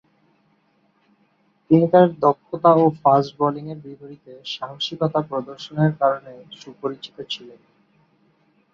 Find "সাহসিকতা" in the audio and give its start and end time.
4.53-5.19